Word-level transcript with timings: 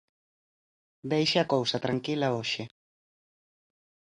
Deixe 1.11 1.37
a 1.41 1.49
cousa 1.53 1.83
tranquila 1.85 2.33
hoxe. 2.35 2.63